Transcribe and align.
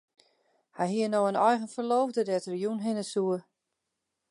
Hy 0.77 0.87
hie 0.93 1.07
no 1.09 1.21
in 1.29 1.41
eigen 1.47 1.73
ferloofde 1.73 2.21
dêr't 2.25 2.49
er 2.51 2.57
jûn 2.61 2.83
hinne 2.85 3.05
soe. 3.11 3.37